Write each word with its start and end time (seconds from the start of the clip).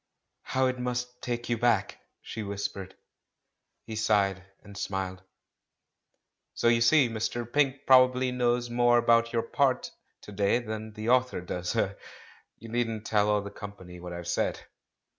"How 0.41 0.65
it 0.65 0.79
must 0.79 1.21
take 1.21 1.47
you 1.47 1.59
back!" 1.59 1.99
she 2.23 2.41
whispered. 2.41 2.95
He 3.85 3.95
sighed— 3.95 4.43
and 4.63 4.75
smiled. 4.75 5.21
"So, 6.55 6.69
you 6.69 6.81
see, 6.81 7.07
Mr. 7.07 7.45
Pink 7.45 7.85
probably 7.85 8.31
knows 8.31 8.67
more 8.67 8.97
about 8.97 9.31
your 9.31 9.43
part 9.43 9.91
to 10.21 10.31
day 10.31 10.57
than 10.57 10.93
the 10.93 11.09
author 11.09 11.39
does.— 11.41 11.75
Er— 11.75 11.99
you 12.57 12.69
needn't 12.69 13.05
tell 13.05 13.29
all 13.29 13.43
the 13.43 13.51
company 13.51 13.99
what 13.99 14.11
I've 14.11 14.27
said." 14.27 14.61